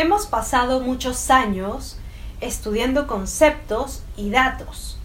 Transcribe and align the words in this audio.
Hemos 0.00 0.26
pasado 0.26 0.80
muchos 0.80 1.30
años 1.30 1.98
estudiando 2.40 3.06
conceptos 3.06 4.02
y 4.16 4.30
datos, 4.30 4.96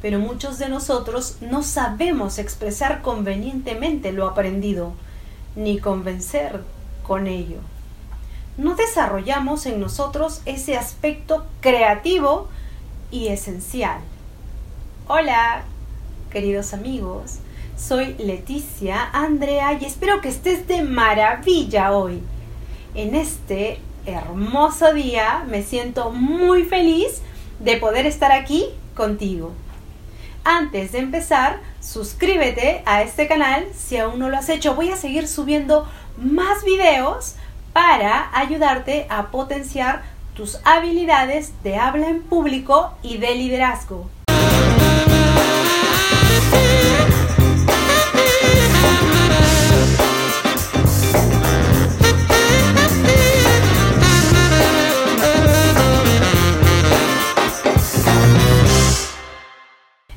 pero 0.00 0.20
muchos 0.20 0.58
de 0.58 0.68
nosotros 0.68 1.38
no 1.40 1.64
sabemos 1.64 2.38
expresar 2.38 3.02
convenientemente 3.02 4.12
lo 4.12 4.28
aprendido, 4.28 4.92
ni 5.56 5.80
convencer 5.80 6.60
con 7.02 7.26
ello. 7.26 7.56
No 8.56 8.76
desarrollamos 8.76 9.66
en 9.66 9.80
nosotros 9.80 10.40
ese 10.44 10.76
aspecto 10.76 11.46
creativo 11.60 12.48
y 13.10 13.30
esencial. 13.30 13.98
Hola, 15.08 15.64
queridos 16.30 16.74
amigos, 16.74 17.38
soy 17.76 18.14
Leticia 18.18 19.02
Andrea 19.12 19.72
y 19.72 19.84
espero 19.84 20.20
que 20.20 20.28
estés 20.28 20.68
de 20.68 20.84
maravilla 20.84 21.90
hoy. 21.90 22.22
En 22.94 23.16
este 23.16 23.80
hermoso 24.06 24.92
día 24.92 25.44
me 25.48 25.62
siento 25.62 26.10
muy 26.10 26.64
feliz 26.64 27.22
de 27.60 27.76
poder 27.76 28.06
estar 28.06 28.32
aquí 28.32 28.66
contigo. 28.94 29.52
Antes 30.44 30.92
de 30.92 30.98
empezar, 30.98 31.60
suscríbete 31.80 32.82
a 32.84 33.02
este 33.02 33.26
canal 33.26 33.66
si 33.74 33.96
aún 33.96 34.18
no 34.18 34.28
lo 34.28 34.36
has 34.36 34.48
hecho. 34.48 34.74
Voy 34.74 34.90
a 34.90 34.96
seguir 34.96 35.26
subiendo 35.26 35.88
más 36.18 36.64
videos 36.64 37.36
para 37.72 38.30
ayudarte 38.36 39.06
a 39.08 39.30
potenciar 39.30 40.02
tus 40.34 40.58
habilidades 40.64 41.52
de 41.62 41.76
habla 41.76 42.08
en 42.08 42.22
público 42.22 42.92
y 43.02 43.18
de 43.18 43.34
liderazgo. 43.34 44.10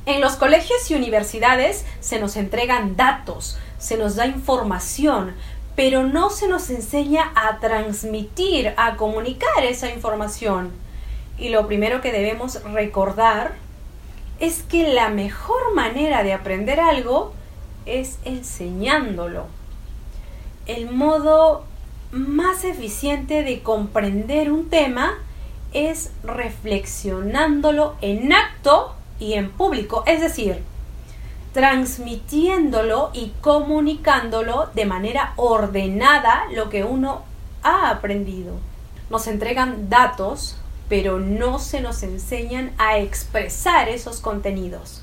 En 0.08 0.22
los 0.22 0.38
colegios 0.38 0.89
y 0.89 0.95
universidades 0.95 1.83
se 2.00 2.17
nos 2.17 2.38
entregan 2.38 2.95
datos, 2.95 3.58
se 3.77 3.97
nos 3.97 4.16
da 4.16 4.25
información, 4.25 5.36
pero 5.75 6.03
no 6.03 6.30
se 6.30 6.47
nos 6.47 6.69
enseña 6.69 7.33
a 7.36 7.59
transmitir, 7.59 8.73
a 8.77 8.95
comunicar 8.95 9.66
esa 9.66 9.91
información. 9.91 10.72
Y 11.38 11.49
lo 11.49 11.67
primero 11.67 11.99
que 11.99 12.14
debemos 12.14 12.64
recordar 12.64 13.55
es 14.39 14.64
que 14.64 14.94
la 14.94 15.09
mejor 15.09 15.75
manera 15.75 16.23
de 16.23 16.31
aprender 16.31 16.80
algo 16.80 17.33
es 17.86 18.17
enseñándolo. 18.23 19.47
El 20.67 20.89
modo 20.89 21.66
más 22.11 22.64
eficiente 22.64 23.44
de 23.44 23.61
comprender 23.61 24.53
un 24.53 24.69
tema 24.69 25.16
es 25.73 26.11
reflexionándolo 26.23 27.97
en 27.99 28.31
acto 28.31 28.96
y 29.19 29.33
en 29.33 29.51
público, 29.51 30.03
es 30.05 30.21
decir, 30.21 30.63
transmitiéndolo 31.53 33.09
y 33.13 33.33
comunicándolo 33.41 34.69
de 34.75 34.85
manera 34.85 35.33
ordenada 35.37 36.45
lo 36.53 36.69
que 36.69 36.83
uno 36.83 37.23
ha 37.63 37.89
aprendido. 37.89 38.53
Nos 39.09 39.27
entregan 39.27 39.89
datos, 39.89 40.57
pero 40.87 41.19
no 41.19 41.59
se 41.59 41.81
nos 41.81 42.03
enseñan 42.03 42.71
a 42.77 42.99
expresar 42.99 43.89
esos 43.89 44.19
contenidos. 44.19 45.01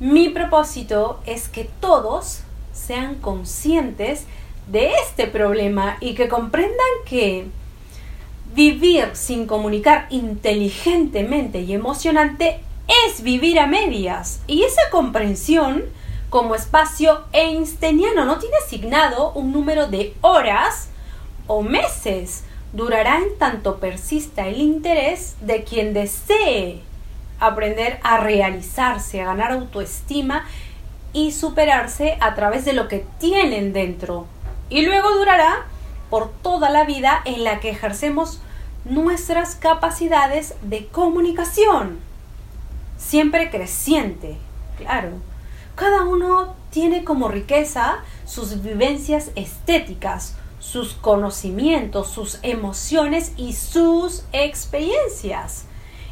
Mi 0.00 0.28
propósito 0.30 1.20
es 1.26 1.48
que 1.48 1.70
todos 1.80 2.40
sean 2.72 3.16
conscientes 3.16 4.24
de 4.66 4.92
este 4.94 5.26
problema 5.26 5.98
y 6.00 6.14
que 6.14 6.28
comprendan 6.28 6.74
que 7.06 7.46
vivir 8.54 9.10
sin 9.12 9.46
comunicar 9.46 10.06
inteligentemente 10.10 11.60
y 11.60 11.74
emocionante 11.74 12.63
es 12.88 13.22
vivir 13.22 13.58
a 13.58 13.66
medias. 13.66 14.40
Y 14.46 14.62
esa 14.62 14.82
comprensión 14.90 15.84
como 16.30 16.54
espacio 16.54 17.24
einsteiniano 17.32 18.24
no 18.24 18.38
tiene 18.38 18.56
asignado 18.64 19.32
un 19.32 19.52
número 19.52 19.86
de 19.86 20.14
horas 20.20 20.88
o 21.46 21.62
meses. 21.62 22.44
Durará 22.72 23.18
en 23.18 23.38
tanto 23.38 23.78
persista 23.78 24.48
el 24.48 24.60
interés 24.60 25.36
de 25.40 25.62
quien 25.64 25.94
desee 25.94 26.82
aprender 27.38 28.00
a 28.02 28.18
realizarse, 28.18 29.20
a 29.20 29.26
ganar 29.26 29.52
autoestima 29.52 30.44
y 31.12 31.32
superarse 31.32 32.16
a 32.20 32.34
través 32.34 32.64
de 32.64 32.72
lo 32.72 32.88
que 32.88 33.04
tienen 33.18 33.72
dentro. 33.72 34.26
Y 34.70 34.82
luego 34.82 35.10
durará 35.12 35.66
por 36.10 36.30
toda 36.42 36.70
la 36.70 36.84
vida 36.84 37.22
en 37.24 37.44
la 37.44 37.60
que 37.60 37.70
ejercemos 37.70 38.40
nuestras 38.84 39.54
capacidades 39.54 40.54
de 40.62 40.86
comunicación 40.88 42.00
siempre 42.96 43.50
creciente, 43.50 44.36
claro. 44.76 45.10
Cada 45.74 46.04
uno 46.04 46.54
tiene 46.70 47.04
como 47.04 47.28
riqueza 47.28 47.96
sus 48.24 48.62
vivencias 48.62 49.30
estéticas, 49.34 50.36
sus 50.60 50.94
conocimientos, 50.94 52.08
sus 52.08 52.38
emociones 52.42 53.32
y 53.36 53.52
sus 53.52 54.24
experiencias. 54.32 55.64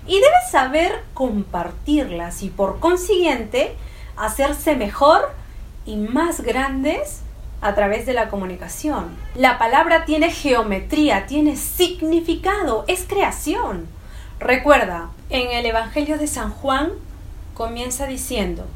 Y 0.07 0.15
debe 0.15 0.51
saber 0.51 1.05
compartirlas 1.15 2.43
y 2.43 2.51
por 2.51 2.81
consiguiente 2.81 3.77
hacerse 4.17 4.77
mejor 4.77 5.31
y 5.87 5.97
más 5.97 6.41
grandes 6.41 7.21
a 7.61 7.75
través 7.75 8.05
de 8.05 8.13
la 8.13 8.29
comunicación. 8.29 9.17
La 9.37 9.59
palabra 9.59 10.05
tiene 10.05 10.31
geometría, 10.31 11.27
tiene 11.27 11.57
significado, 11.57 12.85
es 12.89 13.05
creación. 13.09 13.87
Recuerda, 14.43 15.11
en 15.31 15.53
el 15.53 15.67
Evangelio 15.67 16.19
de 16.19 16.27
San 16.27 16.51
Juan 16.51 16.91
comienza 17.55 18.07
diciendo, 18.07 18.67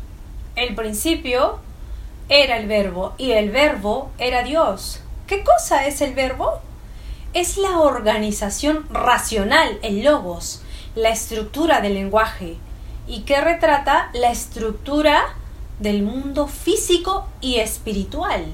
el 0.54 0.77
principio 0.77 1.59
era 2.28 2.59
el 2.59 2.69
verbo 2.69 3.15
y 3.19 3.32
el 3.32 3.50
verbo 3.50 4.12
era 4.19 4.44
Dios. 4.44 5.00
¿Qué 5.26 5.43
cosa 5.43 5.88
es 5.88 6.00
el 6.03 6.15
verbo? 6.15 6.60
Es 7.32 7.56
la 7.56 7.81
organización 7.81 8.87
racional, 8.91 9.81
el 9.82 10.05
logos, 10.05 10.62
la 10.94 11.09
estructura 11.09 11.81
del 11.81 11.94
lenguaje 11.94 12.59
y 13.09 13.22
que 13.22 13.41
retrata 13.41 14.10
la 14.12 14.31
estructura 14.31 15.34
del 15.81 16.05
mundo 16.05 16.47
físico 16.47 17.26
y 17.41 17.56
espiritual. 17.56 18.44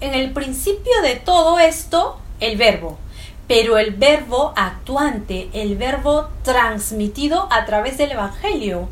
En 0.00 0.14
el 0.14 0.32
principio 0.32 1.02
de 1.02 1.16
todo 1.16 1.58
esto, 1.58 2.18
el 2.40 2.56
verbo 2.56 2.98
pero 3.46 3.76
el 3.78 3.92
verbo 3.94 4.52
actuante, 4.56 5.50
el 5.52 5.76
verbo 5.76 6.28
transmitido 6.42 7.48
a 7.50 7.66
través 7.66 7.98
del 7.98 8.12
Evangelio, 8.12 8.88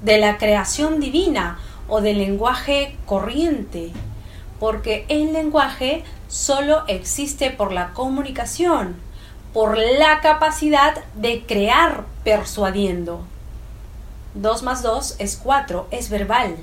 de 0.00 0.18
la 0.18 0.36
creación 0.38 1.00
divina 1.00 1.58
o 1.88 2.00
del 2.00 2.18
lenguaje 2.18 2.96
corriente, 3.06 3.92
porque 4.58 5.04
el 5.08 5.32
lenguaje 5.32 6.02
solo 6.28 6.82
existe 6.88 7.50
por 7.50 7.72
la 7.72 7.92
comunicación, 7.92 8.96
por 9.52 9.78
la 9.78 10.20
capacidad 10.20 11.04
de 11.14 11.44
crear 11.46 12.04
persuadiendo. 12.24 13.20
2 14.34 14.62
más 14.64 14.82
2 14.82 15.16
es 15.20 15.36
4, 15.36 15.86
es 15.92 16.10
verbal. 16.10 16.56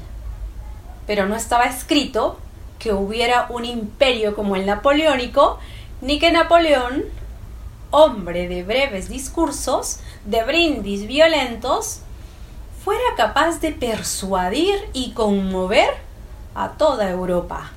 Pero 1.08 1.26
no 1.26 1.36
estaba 1.36 1.66
escrito 1.66 2.38
que 2.80 2.92
hubiera 2.92 3.46
un 3.50 3.64
imperio 3.64 4.36
como 4.36 4.58
el 4.58 4.66
napoleónico, 4.66 5.60
ni 6.02 6.20
que 6.20 6.32
Napoleón 6.32 7.06
hombre 7.92 8.48
de 8.48 8.64
breves 8.64 9.10
discursos, 9.10 10.00
de 10.26 10.44
brindis 10.44 11.06
violentos, 11.06 12.00
fuera 12.84 13.16
capaz 13.16 13.60
de 13.60 13.72
persuadir 13.72 14.90
y 14.94 15.12
conmover 15.12 15.90
a 16.56 16.70
toda 16.70 17.10
Europa, 17.10 17.72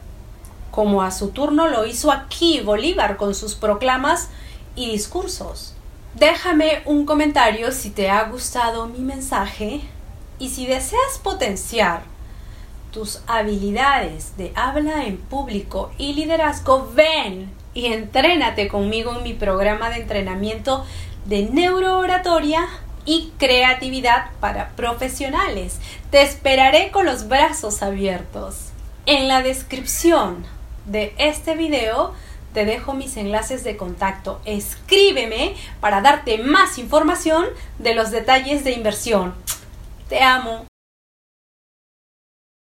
como 0.71 1.03
a 1.03 1.11
su 1.11 1.29
turno 1.29 1.69
lo 1.69 1.85
hizo 1.85 2.11
aquí 2.11 2.61
Bolívar 2.61 3.17
con 3.17 3.35
sus 3.35 3.55
proclamas 3.55 4.31
y 4.75 4.91
discursos. 4.91 5.75
Déjame 6.15 6.83
un 6.87 7.05
comentario 7.07 7.73
si 7.73 7.91
te 7.91 8.09
ha 8.09 8.25
gustado 8.25 8.87
mi 8.87 9.01
mensaje 9.01 9.83
y 10.39 10.49
si 10.49 10.67
deseas 10.67 11.19
potenciar 11.23 12.14
tus 12.95 13.23
habilidades 13.27 14.37
de 14.37 14.53
habla 14.55 15.05
en 15.05 15.17
público 15.17 15.91
y 15.99 16.15
liderazgo, 16.15 16.89
ven 16.95 17.53
y 17.75 17.87
entrénate 17.87 18.69
conmigo 18.69 19.17
en 19.17 19.25
mi 19.25 19.35
programa 19.35 19.91
de 19.91 19.97
entrenamiento 19.97 20.87
de 21.25 21.43
neurooratoria 21.43 22.69
y 23.05 23.33
creatividad 23.37 24.27
para 24.39 24.71
profesionales. 24.77 25.81
Te 26.13 26.23
esperaré 26.23 26.93
con 26.93 27.05
los 27.05 27.27
brazos 27.27 27.83
abiertos. 27.83 28.69
En 29.07 29.27
la 29.27 29.43
descripción 29.43 30.47
de 30.87 31.15
este 31.19 31.57
video 31.57 32.15
te 32.53 32.65
dejo 32.65 32.95
mis 32.95 33.17
enlaces 33.17 33.65
de 33.65 33.77
contacto. 33.77 34.41
Escríbeme 34.45 35.57
para 35.81 36.01
darte 36.01 36.39
más 36.39 36.79
información 36.79 37.47
de 37.81 37.97
los 37.97 38.13
detalles 38.13 38.63
de 38.63 38.71
inversión. 38.71 39.35
Te 40.09 40.23
amo. 40.23 40.65